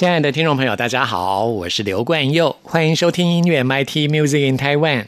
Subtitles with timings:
[0.00, 5.04] 亲爱的听众朋友，大家好，我是刘冠佑，欢迎收听音乐 MIT Music in Taiwan。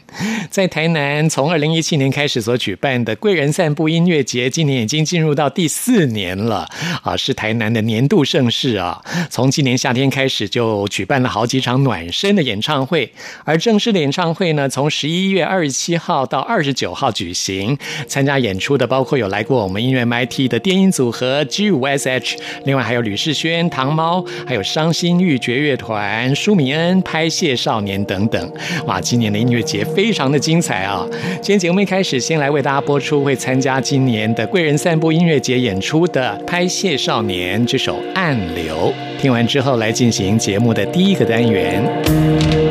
[0.51, 6.69] 在台南，从二零一七年开始所举办的贵人散步音乐节，今年已经进入到第四年了
[7.03, 9.03] 啊，是台南的年度盛事啊。
[9.31, 13.11] 从今年夏天开始就举办了好几场暖身的演唱会，
[13.45, 17.79] 而正式的演唱会呢，从十一月二十七号到二十九号举行。
[18.07, 28.53] 参加演出的包括有来过我们音乐 MIT 的电音组合 G 五 SH，另外还有吕世轩、唐猫，还有上张心玉绝乐团、舒米恩、拍戏少年等等。
[28.85, 30.43] 哇，今年的音乐节非常的。
[30.43, 31.07] 精彩啊！
[31.35, 38.93] 今天节目一开始，先来为大家播出会参加今年的贵人散步音乐节演出的《拍谢少年》这首《暗流》。
[39.21, 42.62] 听完之后，来进行节目的第一个单元。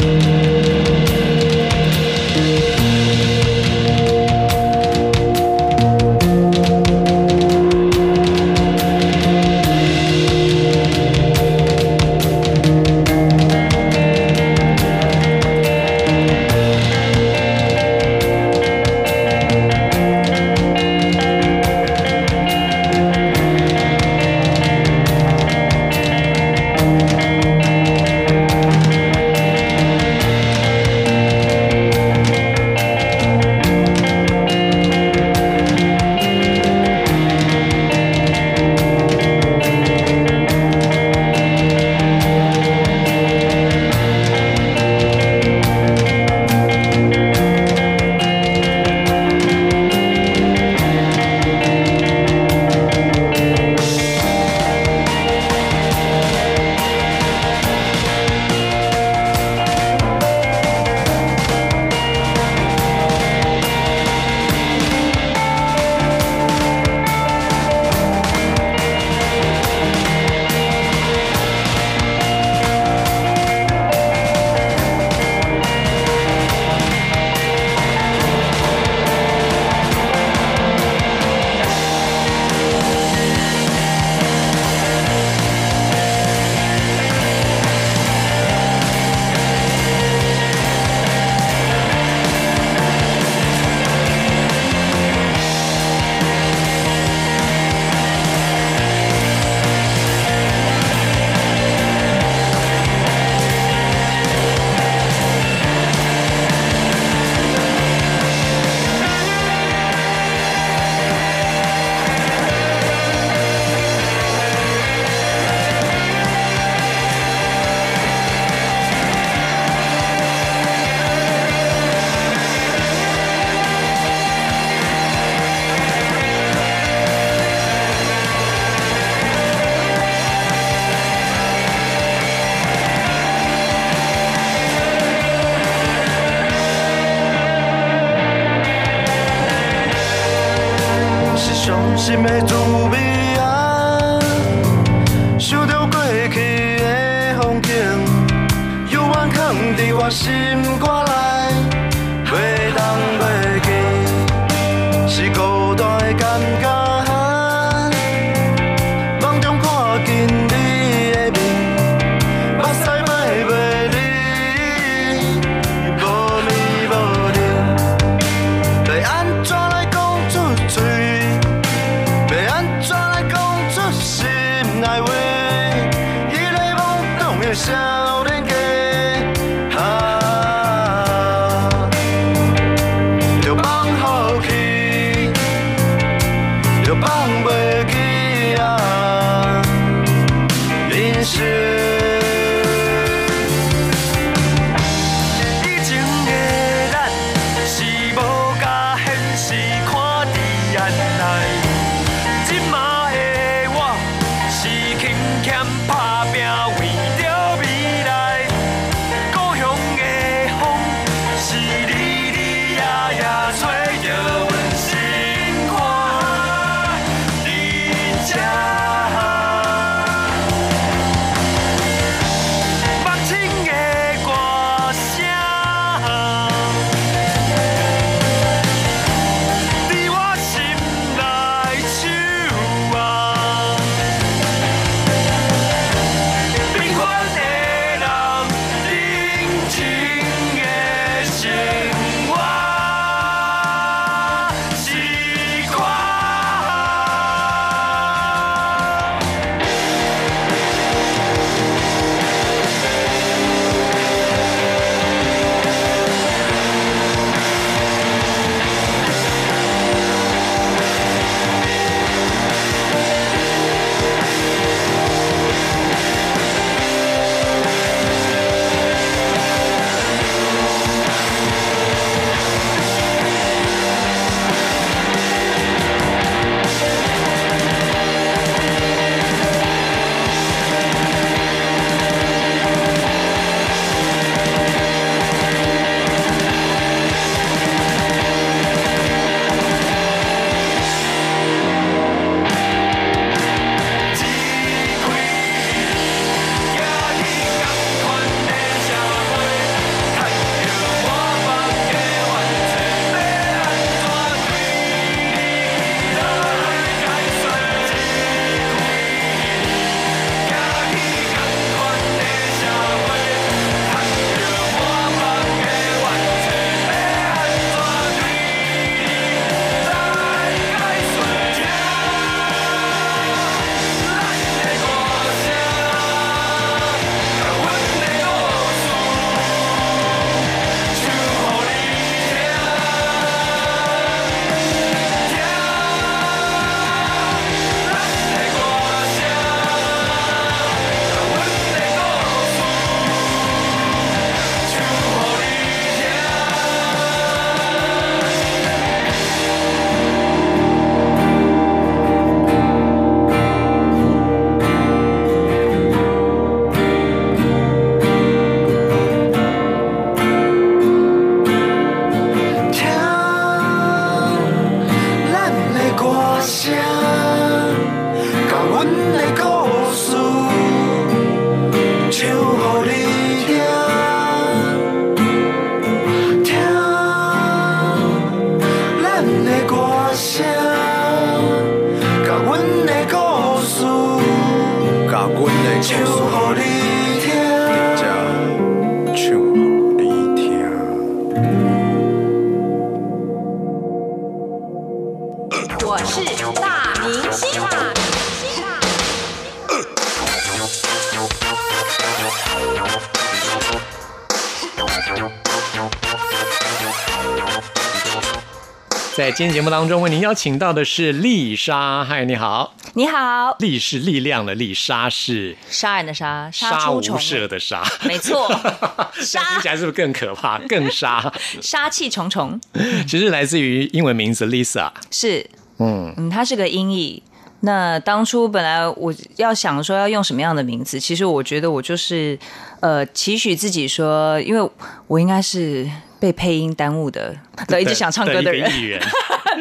[409.34, 412.04] 今天节目当中，为您邀请到的是丽莎。
[412.04, 413.56] 嗨，你好，你好。
[413.60, 418.52] 丽是力量的丽，莎是杀人的杀，杀无赦的杀，没错。
[419.22, 420.60] 杀听起来是不是更可怕？
[420.68, 421.32] 更杀，
[421.62, 422.60] 杀气重重。
[423.08, 427.24] 其实来自于英文名字 Lisa，是，嗯嗯，它是个音译。
[427.62, 432.38] 那当初本来我要想说要用什么样的名字，其实我觉得我就是
[432.82, 434.70] 呃期许自己说，因为
[435.08, 435.90] 我应该是。
[436.22, 437.36] 被配音耽误的，
[437.82, 439.02] 一直想唱歌的人，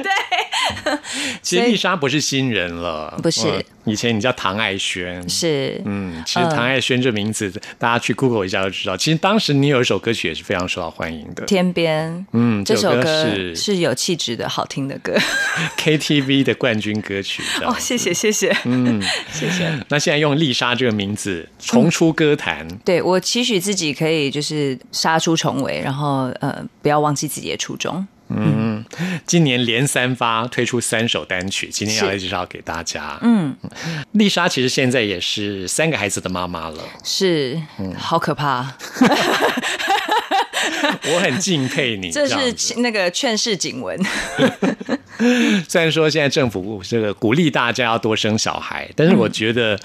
[0.03, 0.11] 对。
[1.43, 3.65] 其实丽莎不是新人了，不是。
[3.85, 5.81] 以前你叫唐爱轩，是。
[5.85, 8.97] 嗯，其实唐爱轩这名字，大家去 Google 一下就知道。
[8.97, 12.13] 其实当时你有一首歌曲也是非常受到欢迎的，《天边》。
[12.33, 15.17] 嗯，这首歌是是有气质的好听的歌，
[15.79, 17.43] KTV 的冠军歌曲。
[17.63, 19.03] 哦，谢谢谢谢，嗯，
[19.33, 19.71] 谢谢。
[19.89, 28.07] 那现在用丽莎这个名字重出歌坛，对我期许自己可以就是杀出重围，然后呃，不要忘记自己的初衷。
[28.31, 28.85] 嗯，
[29.27, 33.19] 今年连三发推出三首单曲，今天要来介绍给大家。
[33.23, 33.57] 嗯，
[34.13, 37.61] 丽莎其实现在也是三个孩子的妈妈了，是，
[37.97, 38.75] 好可怕。
[41.13, 43.99] 我很敬佩你， 这是那个劝世警文。
[45.69, 49.79] 虽然说现在政府这个鼓励大家要多生小孩，但是我觉得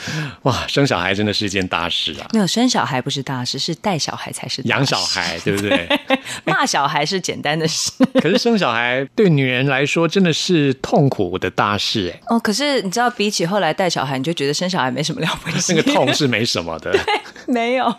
[0.43, 2.27] 哇，生小孩真的是一件大事啊！
[2.33, 5.87] 没有生小孩不是大事，是带小孩才是养小孩，对不对？
[6.45, 12.19] 骂小孩是简单的事，可是生小孩对女人来说真的是痛苦的大事哎。
[12.27, 16.97] 哦，可是你知道，比起后来带小孩，你就觉得生小孩没什么了不起，那个痛是没什么的，
[17.47, 17.93] 没有，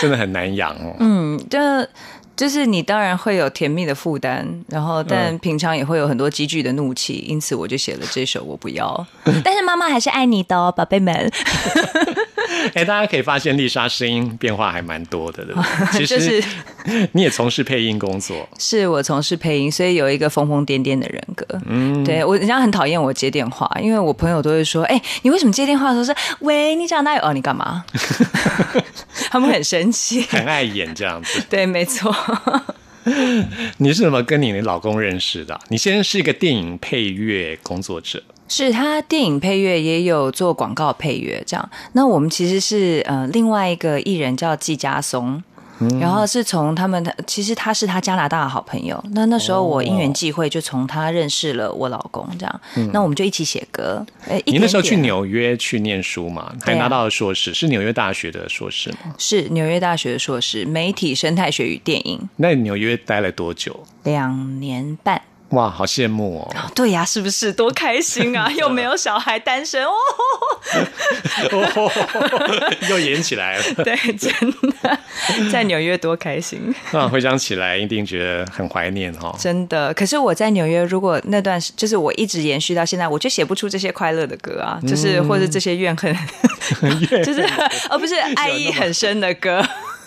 [0.00, 0.96] 真的很难养哦。
[1.00, 1.88] 嗯，这。
[2.34, 9.06] 就是你当然会有甜蜜的负担，然后但平常也会有很多积聚的怒气，因此我就写了这首《我不要》。
[9.44, 11.30] 但是妈妈还是爱你的哦，宝贝们。
[12.74, 15.66] 哎，大家可以发现丽莎声音变化还蛮多的，对吧？
[15.92, 16.42] 其实
[17.12, 21.46] 你也从事配音工作， 是我从事配音，所以有一个疯疯癫癫的人格。
[21.66, 26.74] 嗯，对我人家很讨厌我接电话，因为我朋友都会说：“哎，你为什么接电话的时候是喂？
[26.74, 27.22] 你讲哪有？
[27.22, 27.84] 哦，你干嘛？”
[29.30, 31.42] 他们很生气，很爱演这样子。
[31.48, 32.14] 对，没错。
[33.78, 35.58] 你是怎么跟你的老公认识的？
[35.68, 38.22] 你现在是一个电影配乐工作者。
[38.54, 41.70] 是他电影配乐也有做广告配乐，这样。
[41.94, 45.42] 那我们其实是呃另外一个艺人叫季家松，
[45.98, 49.02] 然后是从他们的其实他是他加拿大的好朋友。
[49.12, 52.60] 那那时候我因缘际会就从他认识了我老公，这样。
[52.92, 54.04] 那我们就一起写歌。
[54.44, 59.14] 你那时候去纽约去念书嘛，还拿到了硕士，是纽约大学的硕士吗？
[59.16, 62.28] 是纽约大学的硕士，媒体生态学与电影。
[62.36, 63.84] 那纽约待了多久？
[64.02, 65.22] 两年半。
[65.52, 66.54] 哇，好羡慕哦！
[66.74, 68.50] 对呀，是不是多开心 啊？
[68.50, 69.92] 又没有小孩，单身 哦，
[72.88, 73.64] 又演起来了。
[73.84, 74.32] 对，真
[74.82, 74.98] 的
[75.52, 77.06] 在纽约多开心啊！
[77.06, 79.34] 回想起来，一定觉得很怀念哈。
[79.38, 86.16] 真的，可是我在纽约，如果那段就是我一直延续到现在，我就写不出这些快乐的歌啊，就是或者这些怨恨，
[87.24, 87.46] 就是
[87.90, 89.62] 而不是爱意很深的歌。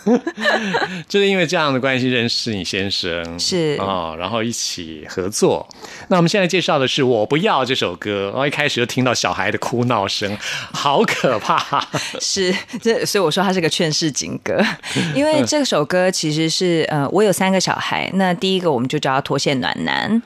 [1.08, 5.66] 就是因为这样的关系认识你先生是啊，然后一起合作。
[6.08, 10.36] 那我们现在介绍的是《我不要》这首歌，然后一开始就听到小孩的哭闹声，
[10.72, 11.56] 好可怕。
[12.20, 14.60] 是这，所以我说它是个劝世警歌。
[15.14, 20.22] 因为这首歌其实是呃，我有三个小孩，那第一个我们就叫他脱线暖男。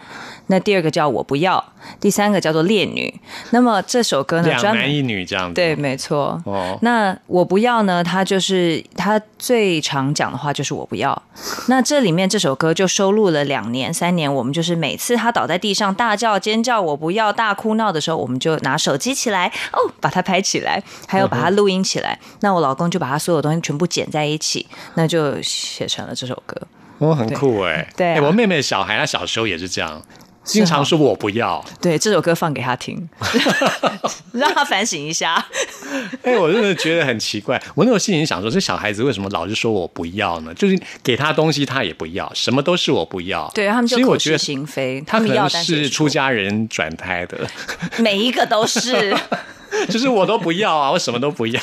[0.50, 1.64] 那第二个叫我不要，
[2.00, 3.20] 第三个叫做烈女。
[3.50, 5.54] 那么这首歌呢，两男一女这样子。
[5.54, 6.42] 对，没错。
[6.44, 8.02] 哦，那我不要呢？
[8.02, 11.22] 他就是他最常讲的话就是我不要。
[11.68, 22.18] 那这里面这首歌就收录了两年、三年，我们就是每次他倒在地上大叫、尖叫、我不要、大哭闹的时候，我们就拿手机起来哦，把它拍起来，还有把它录音起来。
[22.40, 24.66] 那我老公就把他所有东西全部剪在一起，
[24.96, 26.60] 那就写成了这首歌。
[26.98, 27.88] 哦，很酷哎。
[27.96, 30.02] 对，我妹妹小孩，她小时候也是这样。
[30.42, 33.08] 经常说我不要，对这首歌放给他听，
[34.32, 35.46] 让他反省一下。
[36.24, 37.60] 哎，我真的觉得很奇怪。
[37.74, 40.52] 我那时候心里想说，这小孩子为什么老是说我不要呢？
[40.54, 43.50] 就是给他东西他也不要，什么都是我不要。
[43.54, 47.46] 对他们就口是心非，他们要是出家人转胎的，
[47.98, 49.16] 每一个都是。
[49.88, 51.60] 就是我都不要啊，我什么都不要。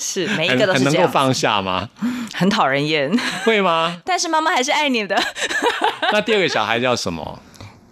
[0.00, 1.88] 是每一个都是能够放下吗？
[2.34, 3.08] 很讨人厌，
[3.44, 3.98] 会吗？
[4.04, 5.16] 但是妈妈还是爱你的。
[6.10, 7.40] 那第二个小孩叫什么？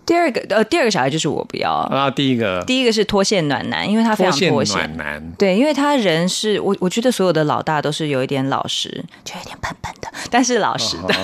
[0.09, 2.11] 第二个呃，第二个小孩就是我不要啊。
[2.11, 5.33] 第一个，第一个是脱线暖男，因为他非常脱线暖男。
[5.39, 8.89] 对，因为他人是我，我觉得所有的老大都是有一点老实，
[9.23, 11.15] 就有点笨笨的，但是老实的。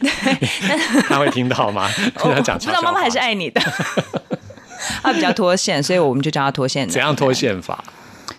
[0.00, 1.88] 对， 他会听到吗？
[2.18, 3.60] 跟他讲，知道妈妈还是爱你的。
[5.00, 6.88] 他比较脱线，所以我们就叫他脱线。
[6.88, 7.84] 怎样脱线法？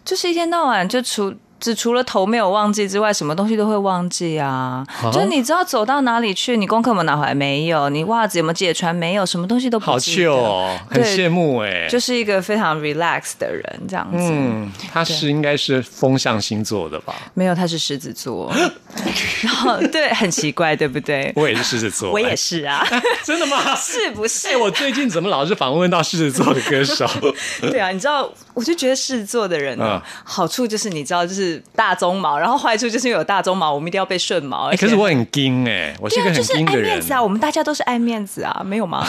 [0.03, 1.33] 就是一天到晚就除。
[1.59, 4.85] 只除了头没有忘记之外，什么东西都会忘记啊！
[5.11, 7.33] 就是你知道走到哪里去，你功课有没有拿回来？
[7.33, 8.93] 没有，你袜子有没有记得穿？
[8.95, 10.31] 没有，什么东西都不记得。
[10.31, 14.17] 好哦，很羡慕哎，就是一个非常 relax 的人这样子。
[14.19, 17.15] 嗯，他是应该是风象星座的吧？
[17.33, 18.53] 没有，他是狮子座。
[19.41, 21.31] 然后对，很奇怪，对不对？
[21.35, 22.85] 我也是狮子座，我也是啊
[23.23, 23.75] 真的吗？
[23.75, 24.55] 是不是？
[24.57, 27.07] 我最近怎么老是访问到狮子座的歌手？
[27.61, 31.44] 对啊，你知道，我就觉得狮子座的人呢，好处就是你知道，就是
[31.75, 32.37] 大鬃毛。
[32.37, 34.69] 然后坏处就是因为有大鬃毛，我们一定要被顺毛。
[34.71, 36.91] 可是我很惊哎，我是一个很精的人。
[36.91, 39.07] 面子啊，我们大家都是爱面子啊，没有吗？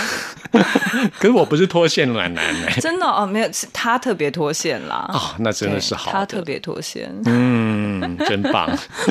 [1.18, 5.08] 可是我不是脱线暖男哎，真的哦，没有，是他特别脱线啦。
[5.12, 8.68] 哦，那真的是好，他特别脱线，嗯，真棒。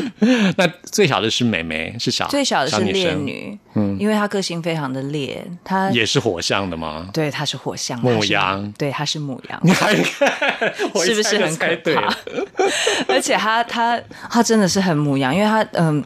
[0.58, 7.10] 那最小的是美眉，是小最小的是烈女，嗯，因为他个性非常的烈，他也是火象的吗？
[7.13, 9.96] 对，他是火象，母羊，对，他是母羊， 你看
[11.03, 12.13] 是不是很可怕？
[13.08, 14.01] 而且他他。
[14.29, 16.03] 他真的是很母羊，因为他嗯，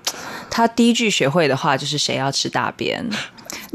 [0.52, 3.04] 他第一句学会的话就是“谁要吃大便”。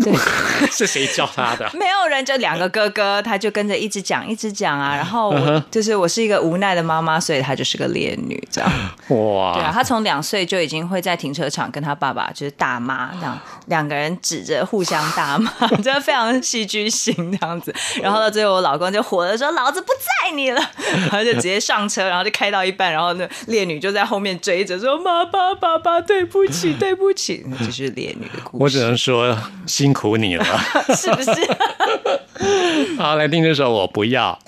[0.02, 0.12] 对，
[0.70, 1.70] 是谁教他的？
[1.74, 4.94] 没有人，就两个哥哥，他就跟着一直讲，一直讲啊。
[4.94, 8.70] 然后我就是我是一个无奈的妈妈，所以她就是个烈女，这样。
[9.08, 9.54] 哇！
[9.54, 15.50] 对啊，他从两岁就已经会在停车场跟他爸爸就是大骂，这样两个人指着互相大骂，
[15.82, 17.72] 真的非常戏剧性这样子。
[18.02, 20.60] 然后到最后，我老公就火了，说：“老子不载你了！”
[21.02, 28.64] 然后就直接上车，然后就开到一半，然后那烈女就在后面追着说：“妈妈，爸爸，对不起，对不起。”这是烈女的故事。
[28.64, 29.36] 我只能说。
[29.84, 30.44] 辛苦你了，
[30.96, 31.30] 是不是？
[32.96, 34.38] 好，来听这首《我不要》。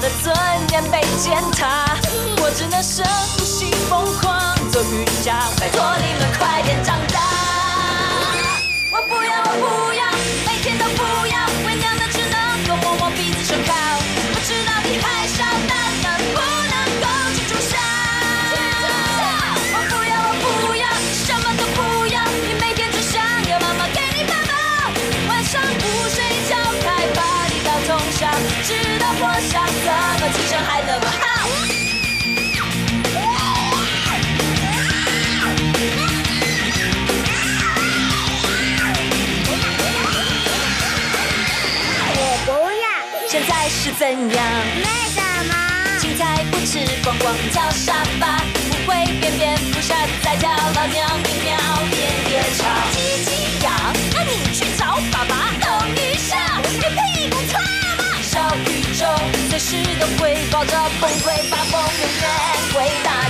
[0.00, 0.36] 的尊
[0.72, 1.86] 严被践踏，
[2.42, 5.48] 我只能深呼吸，疯狂做瑜伽。
[5.58, 7.15] 拜托你们快点长大。
[43.98, 44.44] 怎样？
[44.76, 45.98] 没什么？
[45.98, 48.38] 青菜不吃光光叫沙发，
[48.68, 51.56] 不会便便不善再叫老娘一秒
[51.90, 51.96] 变
[52.30, 52.66] 夜叉。
[52.92, 53.72] 鸡鸡痒，
[54.12, 55.50] 那你去找爸爸。
[55.58, 57.58] 等一下，你屁股擦
[57.96, 58.20] 吗？
[58.20, 59.06] 小宇宙
[59.48, 62.28] 随时都会爆炸崩溃发疯，永远
[62.74, 63.25] 会打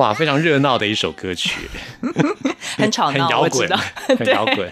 [0.00, 1.68] 哇，非常热闹的一首歌曲，
[2.78, 3.68] 很吵闹，很摇滚。
[4.18, 4.70] 很摇滚。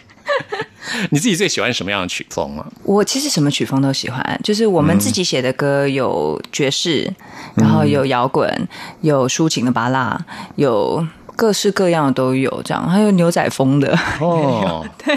[1.10, 2.66] 你自己最喜欢什么样的曲风啊？
[2.82, 7.12] 我其实什么曲风都喜欢，就是我们自己写的歌有爵士，
[7.56, 8.50] 然后有摇滚，
[9.02, 10.18] 有抒情的巴拉，
[10.56, 11.06] 有
[11.38, 13.96] 各式各样的都有，这样还有牛仔风的。
[14.20, 15.16] 哦， 对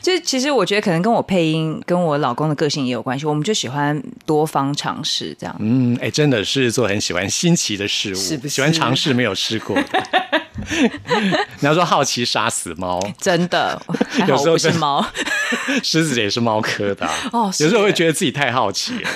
[0.00, 5.56] 就其实我觉得可能跟我配音跟我老公的个性也有关系，我们就喜欢多方尝试这样。
[5.58, 10.25] 嗯，哎，真的是做很喜欢新奇的事物，是不是喜欢尝试没有试过的。
[11.60, 13.80] 你要说好奇杀死猫，真的，
[14.26, 15.04] 有时候真的猫，
[15.82, 17.12] 狮子也是猫科的、啊。
[17.32, 19.08] 哦有时候会觉得自己太好奇了，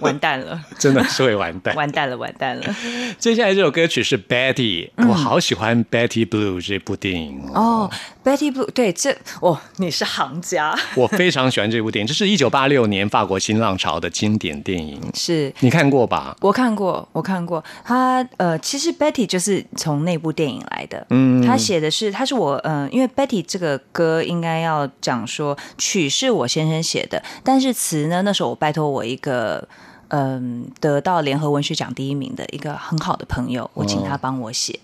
[0.00, 1.74] 完蛋了，真的是会完蛋。
[1.74, 2.76] 完蛋了，完蛋了。
[3.18, 7.62] 接下来这首歌曲是 Betty，、我好喜欢 Betty Blue 这部电影哦。
[7.62, 7.90] 哦
[8.26, 16.36] ，Betty Blue，对，这哦，你是行家， 我非常喜欢这部电影，这是一九八六年法国新浪潮的经典电影，是你看过吧？
[16.40, 17.62] 我看过，我看过。
[17.84, 21.06] 他呃，其实 Betty 就是从那部电影来的。
[21.10, 29.68] 嗯，他写的是，他是我嗯、呃因为 Betty 这个歌应该要讲说曲是我先生写的，但是词呢，那时候我拜托我一个。
[30.08, 34.78] 嗯，得到联合文学奖第一名的一个很好的朋友，我请他帮我写。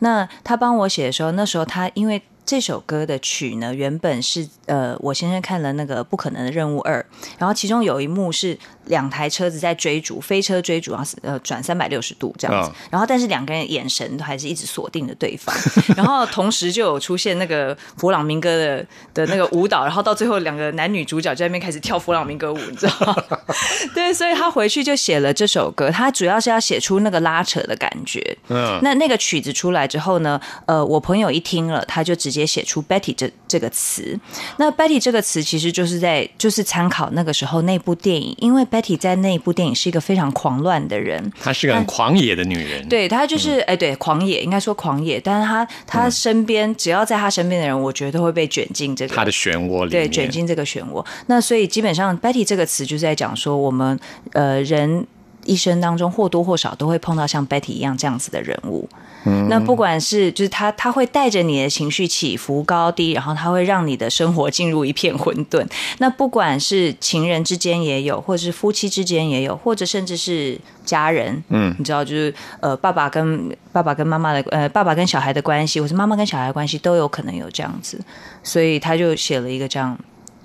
[0.00, 7.04] 那他帮我写的时候，那时候他因为这首歌的曲呢，原本是呃，我先生看了那个《不可能的任务二》，
[7.38, 15.54] 然后其中有一幕是两台车子在追逐，飞车追逐，然后是呃转三百六十度这样子，嗯然后但是两个人眼神都还是一直锁定着对方，
[15.96, 23.16] 然后同时就有出现那个弗朗明哥的的那个舞蹈，然后到最后两个男女主角在那边开始跳弗朗明哥舞，你知道吗？
[23.92, 28.36] 对，所以他回去就写了这首歌，他主要是要写出那个拉扯的感觉。
[28.48, 34.18] 嗯，那那个曲子出来之后呢，呃，我朋友一听了，他就直接接写出 Betty 这这个词。
[34.58, 42.88] 那 Betty 这个词其实就是在就是参考那个时候那部电影，因为 Betty 在那部电影是一个非常狂乱的人，她是个很狂野的女人。
[42.88, 51.04] 对她就是哎，对狂野应该说狂野，但是她她身边只要在她身边的人，我觉得都会被卷进这个她的漩涡里，对，卷进这个漩涡。
[51.26, 53.98] 那所以基本上 Betty 这个词就是在讲说我们
[54.32, 55.06] 呃人。
[55.46, 58.88] 一生当中或多或少都会碰到像 Betty 一样这样子的人物，
[59.24, 65.66] 嗯那不管是就是他他会带着你的情绪起伏高低，然后他会让你的生活进入一片混沌。
[65.98, 78.00] 那不管是情人之间也有，或者是夫妻之间也有，或者甚至是家人，嗯，你知道就是呃爸爸跟爸爸跟妈妈的呃爸爸跟小孩的关系，或是妈妈跟小孩的关系都有可能有这样子，
[78.42, 79.98] 所以他就写了一个这样。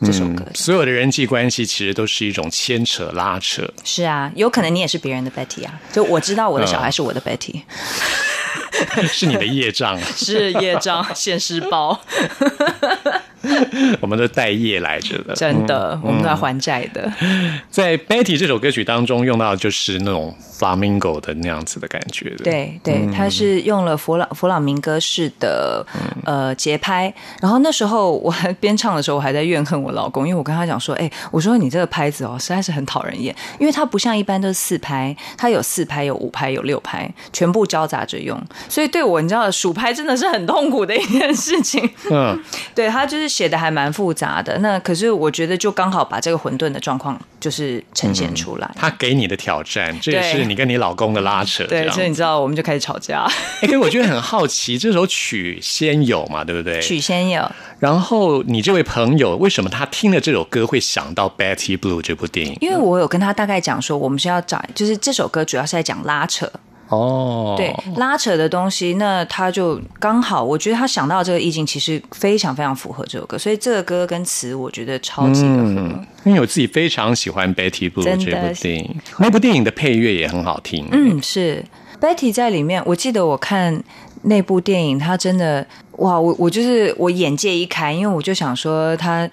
[0.03, 3.71] 这首歌，所有的人际关系其实都是一种牵扯拉扯。
[3.83, 5.79] 是啊，有可能你也是别人的 Betty 啊。
[5.91, 7.61] 就我知道我的小孩是我的 Betty，
[9.07, 12.01] 是你的业障， 是业障，现实包。
[13.99, 17.12] 我们都待业来着的，真的，我们都要还债的。
[17.69, 22.43] 在 Betty 这首歌曲当中用到的就是那种 flamingo 的那样子的感觉的。
[22.43, 25.86] 对对，它是用了弗朗弗朗明哥式的
[26.25, 27.12] 呃节拍。
[27.41, 38.39] 然后那时候我还边唱的时候，我还在怨恨我老公，因为我跟他讲说：“哎，我说你这个拍子哦，实在是很讨人厌，因为它不像一般都是四拍，它有四拍、有五拍、有六拍，全部交杂着用。
[38.69, 41.89] 所以对我，你知道数拍真的是很痛苦的一件事情。
[42.12, 42.39] 嗯，
[42.75, 43.31] 对他就是。
[43.32, 48.70] 写的还蛮复杂的，那可是我觉得就刚好把这个混沌的状况就是呈现出来。
[48.76, 51.63] 他给你的挑战，这也是你跟你老公的拉扯。
[51.65, 53.26] 对，所以你知道我们就开始吵架。
[53.62, 56.82] 哎，可是我觉得很好奇，这首曲先有嘛，对不对？
[56.82, 57.50] 曲先有。
[57.80, 62.58] 然后你这位朋友为什么他听了这首歌会想到《Betty Blue》这部电影？
[62.62, 66.52] 因为我有跟他大概讲说，我们是要找，就是这首歌主要是在讲拉扯。
[66.91, 76.06] 哦，对，拉扯的东西，那他就刚好，我觉得他想到这个意境，其实非常非常符合这首歌，所以这个歌跟词，我觉得超级的合。
[76.25, 80.86] 因为我自己非常喜欢 Betty Blue 这部电影，那部电影的配乐也很好听。
[80.91, 81.63] 嗯，是
[82.01, 83.82] Betty 在里面，我记得我看
[84.23, 89.30] 那部电影，他真的哇，我我就是我眼界一开，因为我就想说，他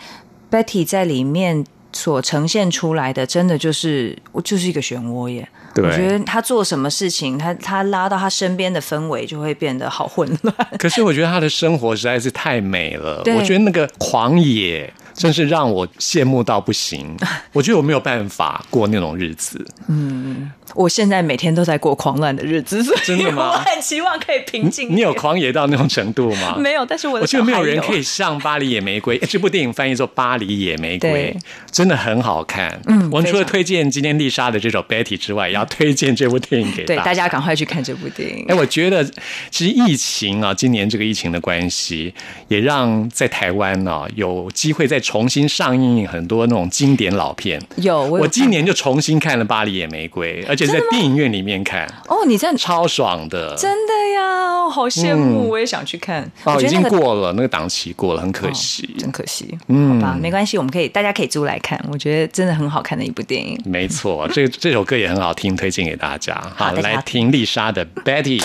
[0.49, 5.49] Betty 在里面所呈现出来的，真的就是我就是一个漩涡耶。
[5.83, 10.55] 我觉得他做什么事情，他他拉到他身边的氛围就会变得好混乱。
[10.79, 14.93] 可是我觉得他的生活实在是太美了，我觉得那个狂野。
[15.19, 17.17] 真是让我羡慕到不行，
[17.53, 19.67] 我觉得我没有办法过那种日子。
[19.89, 23.51] 嗯，我现在每天都在过狂乱的日子， 真的吗？
[23.51, 24.95] 我很期望可以平静。
[24.95, 26.57] 你有狂野到那种程度吗？
[26.57, 31.37] 没有，但是我我觉得没有人可以像《巴黎野玫瑰》这部电影翻译做《巴黎野玫瑰》，
[31.73, 32.81] 真的很好看。
[32.87, 38.45] 嗯，我们除了推荐今天丽莎的这首《Betty》之外，也要推荐这部电影给大家，赶快去看这部电影。
[38.47, 39.05] 哎，我觉得
[39.51, 42.15] 其实疫情啊，今年这个疫情的关系，
[42.47, 45.03] 也让在台湾呢有机会在。
[45.09, 51.87] 重新上映很多那种经典老片，有我今年就重新看了《巴黎野玫瑰》，而且在电影院里面看。
[52.07, 56.31] 哦，你在超爽的，真的呀，好羡慕，我也想去看。
[56.45, 59.57] 哦，已经过了那个档期，过了，很可惜，真可惜。
[59.69, 61.83] 嗯，好吧，没关系，我们可以，大家可以租来看。
[61.91, 63.59] 我觉得真的很好看的一部电影。
[63.65, 66.39] 没错，这这首歌也很好听，推荐给大家。
[66.55, 68.43] 好，来听丽莎的《Betty》。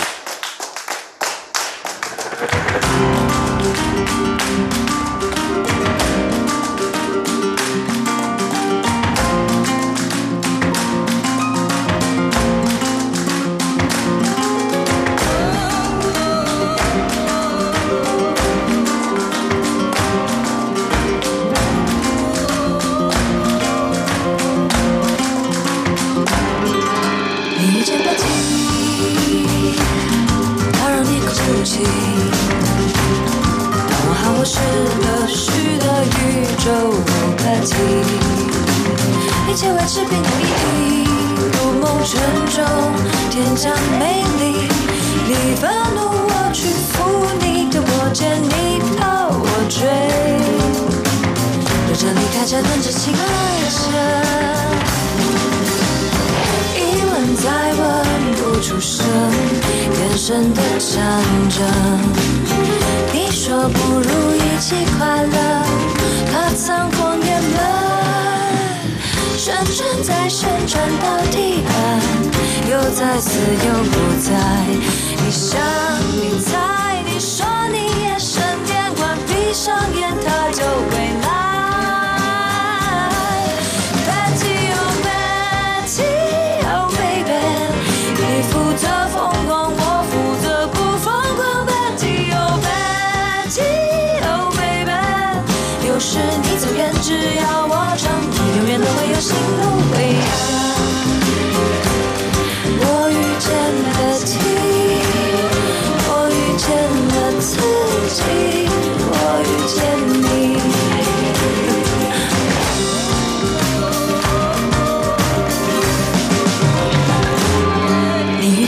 [33.88, 34.58] 当我喊我是
[35.02, 36.18] 个虚的宇
[36.58, 36.66] 宙，
[37.04, 37.72] 不客气，
[39.48, 40.42] 一切维持平等意
[40.78, 41.06] 义，
[41.52, 42.12] 如梦沉
[42.50, 42.56] 重，
[43.30, 44.68] 天降美丽，
[45.26, 45.62] 你发
[45.94, 46.92] 怒我去扶
[47.40, 49.78] 你的我肩，你抱我追，
[51.86, 53.18] 等着离开车，等着情爱
[53.70, 53.82] 车。
[57.44, 57.82] 再问
[58.36, 60.96] 不出声，眼神的战
[61.50, 61.62] 争，
[63.12, 65.36] 你说不如一起快乐，
[66.32, 67.58] 他曾谎言的
[69.36, 72.00] 旋转，再旋转到地暗，
[72.70, 74.32] 又在自又不在，
[75.22, 75.60] 你想
[76.16, 76.56] 你在，
[77.04, 81.53] 你说你也身边，关闭上眼，他就回来。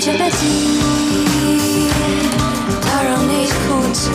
[0.06, 0.78] 这飞机，
[2.80, 3.58] 它让你哭
[3.92, 4.08] 泣。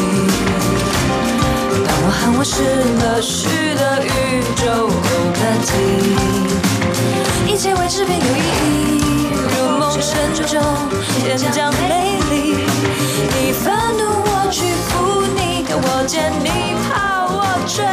[1.85, 2.63] 当我喊我失
[3.03, 4.07] 了绪的宇
[4.55, 5.03] 宙不
[5.35, 5.69] 可及，
[7.45, 9.35] 一切未知变有意义。
[9.35, 10.63] 如梦沉处中，
[11.19, 12.63] 天将美丽。
[13.35, 17.83] 你愤怒我屈服，你躲我见你怕我追。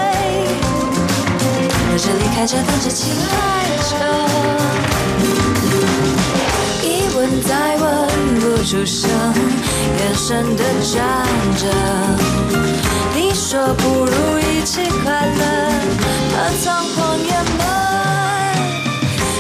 [1.90, 3.34] 在这里看着等着期待
[3.90, 4.87] 着。
[8.68, 11.26] 出声，眼神的站
[11.56, 11.64] 着。
[13.14, 15.42] 你说不如一起快乐，
[16.34, 18.54] 把仓皇掩埋。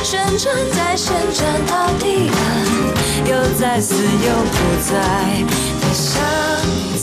[0.02, 2.36] 旋转在旋转到彼岸，
[3.26, 4.56] 又在死又不
[4.90, 4.96] 在。
[5.44, 6.24] 你想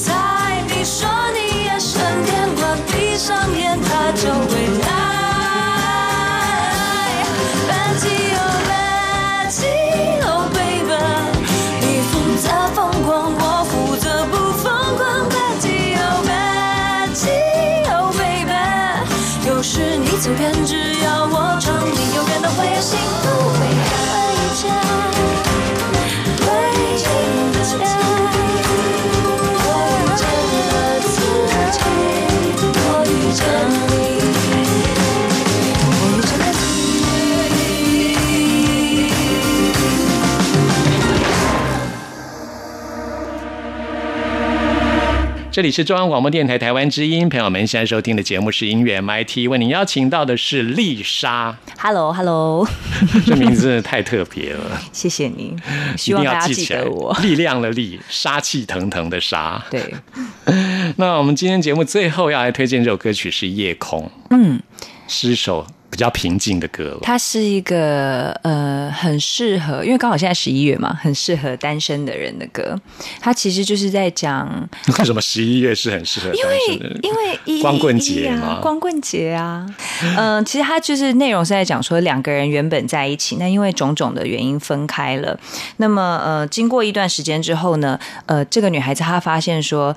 [0.03, 5.04] 在，你说你夜深电话，闭上眼他就会来。
[33.38, 33.94] 我
[45.55, 52.67] 这里是中央广播电台台湾之音，朋友们现在收听的节目是音乐 MIT，为您邀请到的是丽莎，Hello，Hello，
[53.25, 55.55] 这名字真的太特别了， 谢谢你，
[55.95, 57.17] 希望大家要记得我。。
[57.21, 59.63] 力量的力，杀气腾腾的杀。
[59.71, 59.95] 对，
[60.97, 64.61] 那我们今天节目最后要来推荐这首歌曲是《夜空》，嗯，
[65.07, 65.65] 是一首
[65.95, 66.99] 比较平静的歌了。
[67.03, 72.77] 它是一个呃很适合，因为刚好现在十一月嘛，很适合单身的人的歌。
[73.21, 74.67] 它其实就是在讲，
[74.99, 76.99] 为什么十一月是很适合单因为身的人？
[77.01, 79.65] 因为一光棍节啊嘛，光棍节啊，
[80.19, 85.39] 嗯、其实它就是内容是在讲说两个人原本在一起，那因为种种的原因分开了。
[85.77, 89.95] 那么呃，经过一段时间之后呢，呃，这个女孩子她发现说，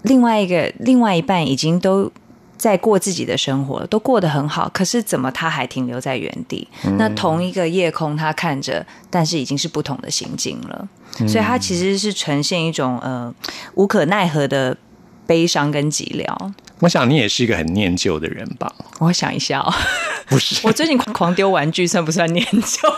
[0.00, 2.10] 另外一个另外一半已经都。
[2.58, 6.66] 在过自己的生活了，都过得很好，可是怎么他还停留在原地？
[6.98, 10.88] 那同一个夜空，他看着，但是已经是不同的心境了。
[11.28, 13.32] 所以他其实是呈现一种呃
[13.74, 14.76] 无可奈何的
[15.26, 16.52] 悲伤跟寂寥。
[16.80, 18.70] 我想你也是一个很念旧的人吧？
[18.98, 19.72] 我想一下哦，
[20.28, 22.88] 不是，我最近狂狂丢玩具，算不算念旧？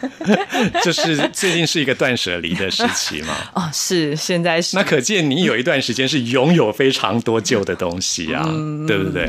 [0.84, 3.34] 就是最近是一个断舍离的时期嘛。
[3.54, 8.44] 哦，是，现在是那可见你有一段时间是拥有非常多旧的东西啊，
[8.86, 9.28] 对不对？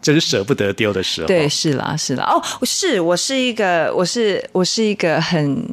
[0.00, 1.26] 就是舍不得丢的时候。
[1.26, 2.24] 嗯对，是啦，是啦。
[2.24, 5.64] 哦，是我是一个，我是我是一个很，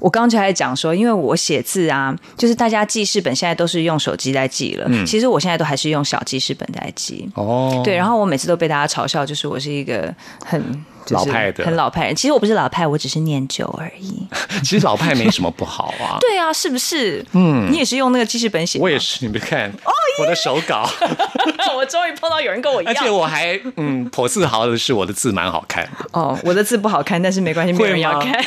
[0.00, 7.28] 我刚刚就在讲说，因为我写字啊，就是大家记事本现在都是用手机在记了，其实我现在都还是用小记事本在记。
[7.34, 10.12] 哦，对，然后我每次都被大家嘲笑，就是我是一个
[10.44, 10.62] 很。
[11.08, 12.14] 就是老派的很老派人。
[12.14, 14.26] 其实我不是老派，我只是念旧而已。
[14.62, 16.18] 其实老派没什么不好啊。
[16.22, 17.24] 对啊，是不是？
[17.32, 18.82] 嗯，你也是用那个记事本写吗？
[18.82, 19.72] 我也是，你别看
[20.20, 20.88] 我的手稿，
[21.76, 22.94] 我终于碰到有人跟我一样。
[22.98, 25.90] 而且我还嗯颇自豪的是我的字蛮好看的。
[26.12, 28.44] 哦，我的字不好看，但是没关系，没有人要看。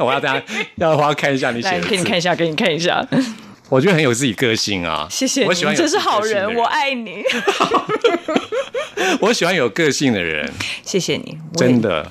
[0.00, 0.44] 我要大家
[0.76, 3.06] 要的话看一下你写，的字，给你看一下，给你看一下。
[3.68, 5.08] 我觉得很有自己个性啊。
[5.10, 7.22] 谢谢你，我喜欢有这是好人我爱你。
[9.20, 10.50] 我喜欢有个性的人，
[10.84, 11.80] 谢谢你，真。
[11.80, 12.10] 的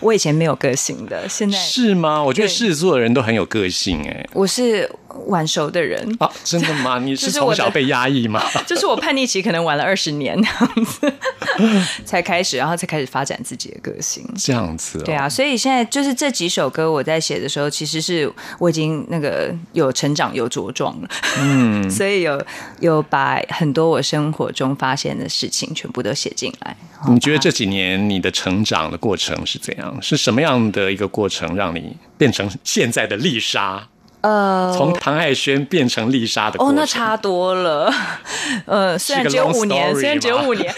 [0.00, 2.22] 我以前没有个性的，现在是吗？
[2.22, 4.26] 我觉得对狮子座的人都很有个性哎。
[4.32, 4.90] 我是
[5.26, 6.16] 晚熟的人。
[6.18, 6.98] 啊，真的吗？
[7.02, 8.42] 你是从小被压抑吗？
[8.66, 11.12] 就是我叛逆期可能晚了二十年那样子，
[12.04, 14.24] 才开始，然后才开始发展自己的个性。
[14.36, 22.44] 这样子、哦，对啊，所以现在就是这几首歌我在写的时候，其实是我已经那个有成长有茁壮了，嗯，所以有
[22.80, 26.76] 有把很多我生活中发现的事情全部都写进来。
[27.08, 29.96] 你觉得这几年你的成长的过程是怎样？
[30.00, 33.86] 是什么样的一个过程让你变成现在的丽莎？
[34.26, 37.92] 呃，从唐爱轩变成丽莎的过哦，那差多了。
[38.66, 40.74] 呃，虽然只有五年，虽然只有五年，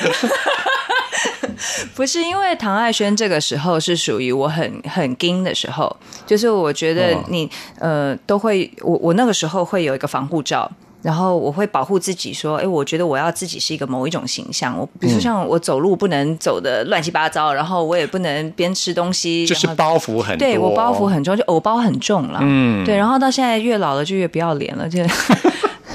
[1.94, 10.70] 不是因为唐爱轩这个时候是属于我很很硬的时候，就是我觉得哦你、呃都会，我我那个时候会有一个防护罩。
[11.00, 14.76] 然后我会保护自己，说：“哎，我觉得我要自己是一个某一种形象。
[14.76, 22.40] 我比如说像我走路不能走的乱七八糟，然后我也不能边吃东西，就是包袱很多，对我包袱很重，就偶包很重了。
[22.42, 25.02] 嗯对，然后到现在越老了就越不要脸了，就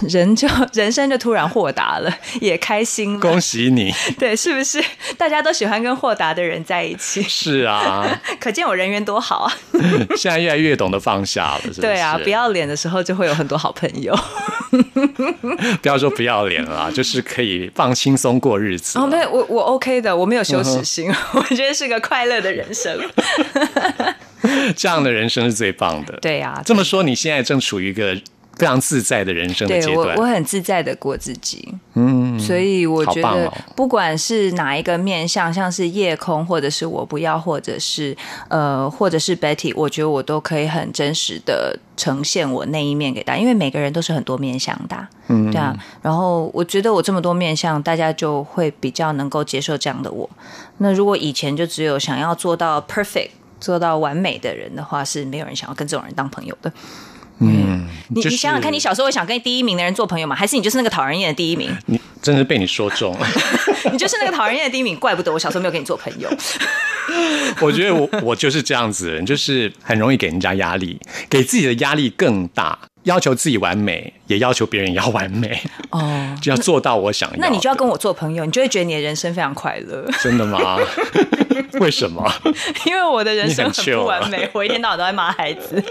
[0.08, 3.20] 人就人生就突然豁达了， 也开心了。
[3.20, 3.94] 恭喜你！
[4.20, 4.84] 对，是不是？
[5.18, 8.06] 大家都喜欢跟豁达的人在一起，是啊，
[8.40, 9.54] 可见我人缘多好啊！
[10.16, 11.82] 现在越来越懂得放下了，是不是？
[11.82, 14.18] 对啊，不要脸的时候就会有很多好朋友。
[15.82, 18.98] 不要说不要脸了啦，就是可以放轻松过日子。
[18.98, 23.00] 哦，没有，我我 OK 的，我没有羞耻心，我觉得是个快乐的人生。
[24.76, 26.18] 这样的人生是最棒的。
[26.22, 28.18] 对呀、这么说，你现在正处于一个
[28.58, 30.16] 非常自在的人生阶段。
[30.18, 38.16] 我很自在的过自己，嗯，所以我觉得不管是哪一个面向，像是夜空，或者是我不要，或者是
[38.48, 45.76] 呃，或者是 Betty，我觉得我都可以很真实的呈现我那一面给大家，因为每个人都是很多面向的啊，嗯，对啊。
[46.02, 50.30] 然后我觉得我这么多面向，大家就会比较能够接受这样的我。
[50.78, 53.30] 那如果以前就只有想要做到 perfect。
[53.60, 56.70] 做到完美的人的话，是没有人想要跟这种人当朋友的。
[57.40, 60.36] 嗯，你就是你想想看，你小时候会想跟第一名的人做朋友吗？
[60.36, 61.70] 还是你就是那个讨人厌的第一名？
[61.88, 63.28] 你真是被你说中了。
[63.92, 66.30] 你就是那个讨人厌的第一名，怪不得我小时候没有跟你做朋友。
[67.60, 70.98] 我觉得我我就是这样子的人，就是很容易给人家压力，
[71.30, 75.62] 给自己的压力更大，要求自己完美，也要求别人也要完美，
[75.92, 77.42] 哦，就要做到我想要的。
[77.42, 80.06] 那你就要跟我做朋友，你就会觉得你的人生非常快乐。
[80.22, 80.78] 真的吗？
[81.80, 82.32] 为什么？
[82.86, 85.84] 因为我的人生很不完美，我一天到晚都在骂孩子。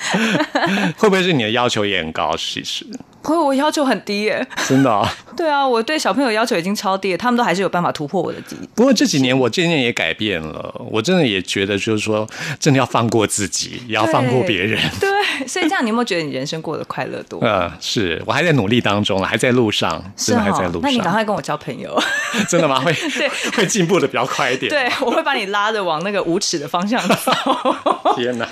[0.96, 2.36] 会不会是你的要求也很高？
[2.36, 2.86] 其实
[3.32, 4.46] 可我要求很低耶。
[4.68, 5.08] 真的、啊。
[5.36, 8.56] 对啊，我对小朋友要求已经超低了，他们都还是有办法突破我的底。
[8.74, 12.28] 不过这几年我渐渐也改变了，我真的也觉得就是说，
[12.60, 14.80] 真的要放过自己，也要放过别人。
[15.00, 17.40] 对，所以这样你有没有觉得你人生过得快乐多？
[17.42, 21.14] 嗯，是我还在努力当中了，还在路上，真的还在路哦那你赶。
[21.14, 21.96] 快跟我交朋友。
[22.48, 22.80] 真的吗？
[22.80, 24.68] 会 对会进步的比较快一点。
[24.68, 27.32] 对，我会把你拉着往那个无耻的方向走。
[28.16, 28.48] 天哪，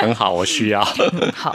[0.00, 0.84] 很好，我需要。
[1.34, 1.54] 好，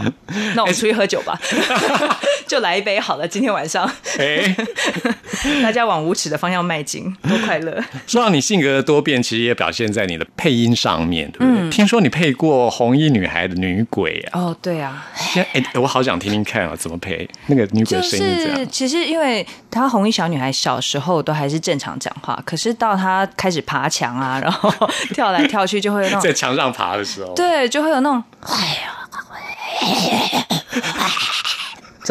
[0.56, 1.39] 那我们出去喝酒吧，
[2.47, 3.27] 就来一杯好了。
[3.27, 4.55] 今天晚上哎，
[5.63, 7.81] 大家往无耻的方向迈进，多快乐！
[8.07, 11.62] 说到你性格的多变，其实也表现在你的配音上面，对不对？
[11.62, 18.67] 嗯听说你配过红衣女孩的女鬼啊，哦，对啊，现在哎，我好想听听看啊，怎么配那个女鬼声音这是样？
[18.69, 24.69] 其实因为她红衣小女孩小时候都还是正常讲话，可是到她开始爬墙啊，然后
[25.13, 29.07] 跳来跳去，就会有那种 在墙上爬的时候，对，就会有那种哎呀，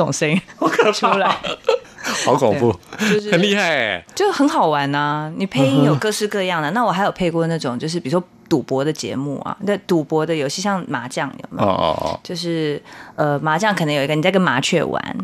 [0.00, 1.36] 这种声音 我可出来。
[2.24, 4.04] 好恐怖，就是很厉害哎。
[4.14, 11.72] 就很好玩呐、你配音有各式各样的，那我还有配过那种，就是比如说赌博的节目啊，那赌博的游戏，像麻将有没哦有？
[11.72, 12.82] 哦就是
[13.16, 15.16] 呃，麻将可能有一个你在跟麻雀玩，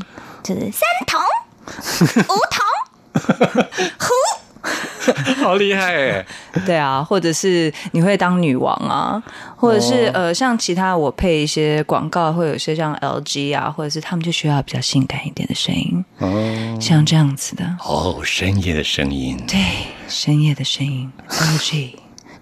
[0.42, 1.18] 就是三筒、
[2.28, 3.64] 五筒，
[3.98, 4.08] 哦，
[5.42, 5.94] 好厉害。
[5.94, 6.26] 哎！
[6.66, 9.22] 对啊，或者是你会当女王啊，
[9.56, 16.78] 或者是、呃，像其他我配一些广告，会有一些像 LG 啊，或者是他们就需要比较性感一点的声音，哦。
[16.80, 19.42] 像这样子的，哦，深夜的声音。
[19.46, 19.58] 对，
[20.08, 21.92] 深夜的声音，LG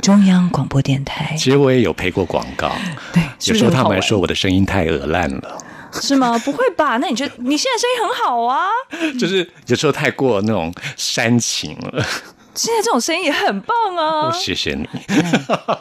[0.01, 2.73] 中央广播电台，其实我也有配过广告，
[3.13, 5.59] 对，有时候他们还说我的声音太恶烂了，
[6.01, 6.39] 是吗？
[6.45, 6.97] 不会吧？
[6.99, 8.67] 那你觉得你现在声音很好啊？
[9.19, 12.05] 就是有时候太过那种煽情了。
[12.55, 14.31] 现在这种声音也很棒啊！
[14.33, 14.89] 谢谢你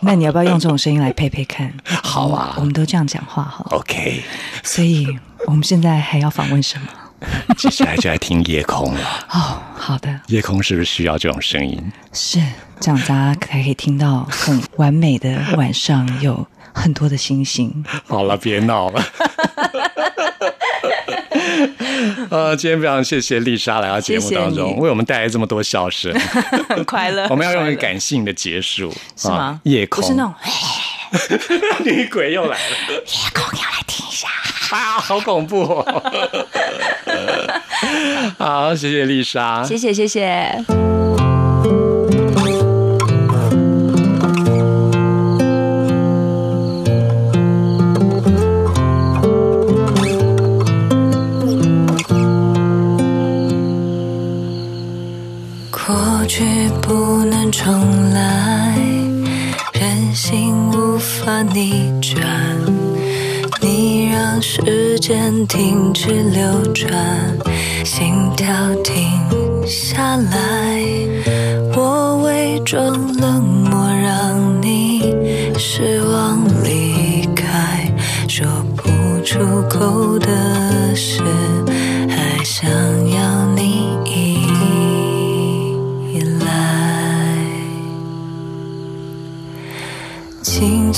[0.01, 1.71] 那你要不要用这种声音来配配看？
[1.85, 3.63] 好啊我们都这样讲话哈。
[3.69, 4.23] ，OK，
[4.63, 5.07] 所以
[5.45, 6.87] 我们现在还要访问什么？
[7.57, 9.27] 接下来就来听夜空了。
[9.29, 11.79] 哦，好的，夜空是不是需要这种声音？
[12.11, 12.41] 是
[12.79, 17.83] 这样，大家才可以听到很完美的晚上，有很多的星星。
[18.07, 19.03] 好了，别闹了。
[22.29, 26.13] 呃，今天非常谢谢丽莎来到节目当中，谢谢为我们带来这么多笑声。
[26.69, 27.27] 很快乐。
[27.31, 29.59] 我们要用一个感性的结束，是吗啊？
[29.63, 30.33] 夜空不是那种
[31.85, 34.27] 女鬼又来了，夜空要来听一下。
[34.71, 35.85] 啊，好恐怖哦！
[38.39, 40.92] 好，谢谢丽莎，谢谢谢谢。
[57.63, 58.77] 重来，
[59.71, 62.21] 人心无法逆转。
[63.61, 66.43] 你让时间停止流
[66.73, 66.91] 转，
[67.85, 68.53] 心跳
[68.83, 69.09] 停
[69.65, 70.83] 下来。
[71.73, 72.85] 我伪装
[73.15, 75.15] 冷漠，让你
[75.57, 77.89] 失望离开，
[78.27, 78.45] 说
[78.75, 78.89] 不
[79.23, 79.39] 出
[79.69, 81.21] 口的事，
[82.09, 82.69] 还想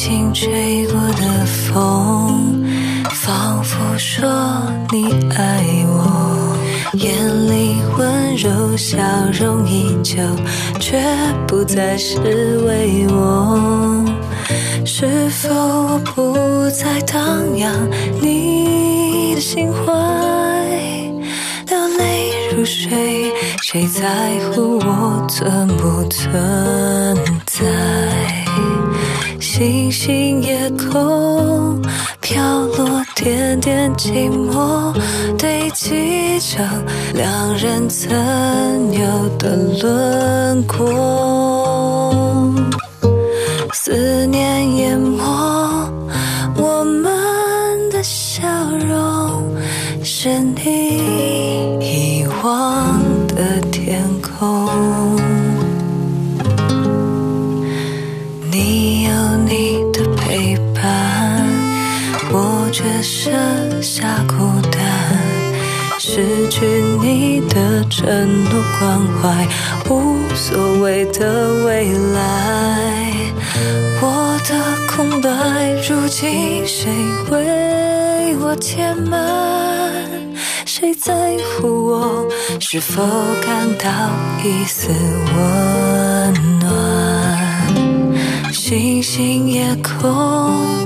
[0.06, 2.64] 轻轻吹过的风，
[3.10, 4.30] 仿佛说
[4.92, 6.56] 你爱我，
[6.94, 7.12] 眼
[7.50, 9.00] 里温柔笑
[9.34, 10.22] 容依旧，
[10.80, 11.02] 却
[11.48, 12.20] 不再是
[12.68, 14.06] 为我。
[14.86, 17.74] 是否我不再荡漾
[18.22, 19.92] 你的心怀？
[21.68, 24.04] 流泪如水，谁在
[24.52, 26.32] 乎我存不存
[27.48, 28.45] 在？
[29.58, 31.82] 星星夜空
[32.20, 34.94] 飘落点点寂寞，
[35.38, 36.62] 堆积成
[37.14, 38.12] 两人曾
[38.92, 42.54] 有的轮廓。
[43.72, 45.24] 思念淹没
[46.58, 48.46] 我们的笑
[48.86, 49.56] 容，
[50.04, 53.62] 是你遗忘的
[67.90, 69.48] 承诺关怀，
[69.90, 73.14] 无所谓的未来。
[74.02, 74.50] 我的
[74.88, 75.30] 空白，
[75.88, 76.92] 如今谁
[77.32, 79.20] 为我填满？
[80.66, 81.14] 谁在
[81.60, 82.28] 乎我
[82.60, 83.02] 是否
[83.42, 83.90] 感到
[84.44, 84.90] 一丝
[85.36, 86.66] 温暖？
[88.52, 90.86] 星星夜空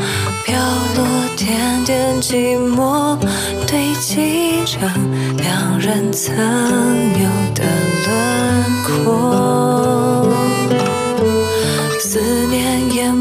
[0.59, 0.65] 角
[0.97, 1.01] 落
[1.37, 1.47] 点
[1.85, 3.17] 点寂寞，
[3.65, 4.81] 堆积成
[5.37, 7.63] 两人曾有的
[8.03, 8.09] 轮
[8.83, 10.27] 廓。
[12.01, 13.15] 思念淹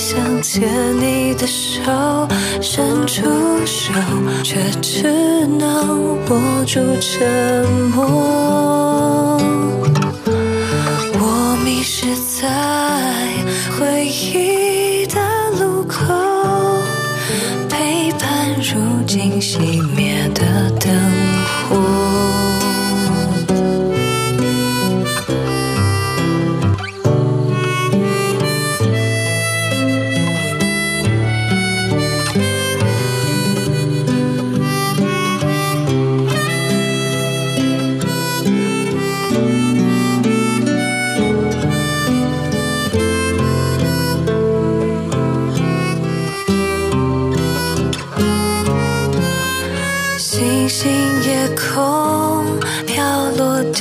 [0.00, 0.66] 想牵
[0.98, 1.82] 你的手，
[2.62, 3.22] 伸出
[3.66, 3.92] 手，
[4.42, 9.38] 却只能握住沉默。
[11.12, 12.48] 我迷失在
[13.78, 15.20] 回忆的
[15.60, 16.02] 路口，
[17.68, 20.90] 陪伴如今熄灭的灯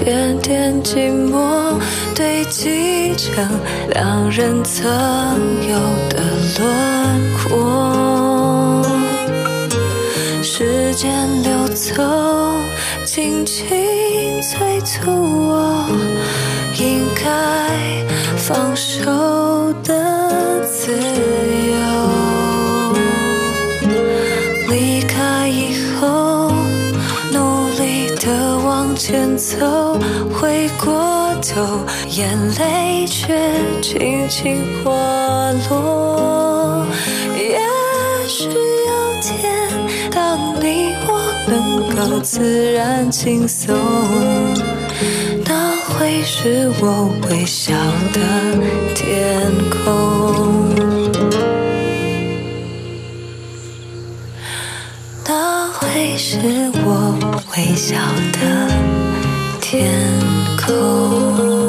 [0.03, 1.77] 点点寂寞，
[2.15, 3.45] 堆积成
[3.89, 4.89] 两人曾
[5.67, 5.77] 有
[6.09, 6.23] 的
[6.57, 6.63] 轮
[7.37, 8.81] 廓。
[10.41, 11.11] 时间
[11.43, 12.01] 流走，
[13.05, 13.67] 轻轻
[14.41, 15.85] 催促我，
[16.79, 17.21] 应该
[18.37, 19.03] 放手
[19.83, 21.48] 的自由。
[29.09, 29.97] 前走，
[30.31, 32.29] 回过头，眼
[32.59, 33.35] 泪却
[33.81, 34.91] 轻轻滑
[35.67, 36.85] 落。
[37.35, 37.59] 也
[38.27, 39.67] 许有天，
[40.11, 43.75] 当你我能够自然轻松，
[45.43, 47.73] 那会是我微笑
[48.13, 48.19] 的
[48.93, 50.69] 天空。
[55.27, 56.37] 那会是
[56.85, 57.17] 我
[57.57, 57.95] 微笑
[58.33, 58.98] 的
[59.69, 59.85] 天
[60.57, 61.68] 空。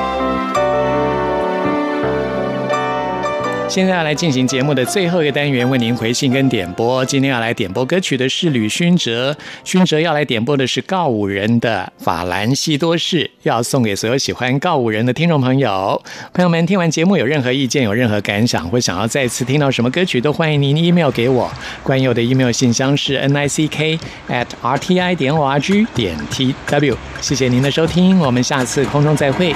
[3.71, 7.05] 现在要来进行节目的最后一个单元，为您回信跟点播。
[7.05, 16.01] 今天要来点播歌曲的是吕勋哲，勋哲要来点播的是告五人的《法兰西多士》，要送给所有喜欢告五人的听众朋友。
[16.33, 21.49] 朋友们，听完节目有任何意见、有任何感想，或想要再次听到什么歌曲，都欢迎您 email 给我。
[21.81, 23.97] 关佑的 email 信箱是 n i c k
[24.27, 26.97] at r t i 点 o r g 点 t w。
[27.21, 29.53] 谢谢您的收听，我们下次空中再会。